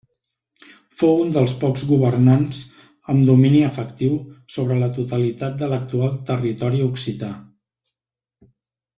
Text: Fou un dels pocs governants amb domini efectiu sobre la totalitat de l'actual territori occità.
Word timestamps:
Fou 0.99 1.19
un 1.25 1.27
dels 1.33 1.51
pocs 1.63 1.83
governants 1.89 2.61
amb 3.13 3.27
domini 3.29 3.59
efectiu 3.67 4.15
sobre 4.55 4.77
la 4.85 4.89
totalitat 4.99 5.59
de 5.63 5.69
l'actual 5.73 6.17
territori 6.31 6.81
occità. 6.91 7.29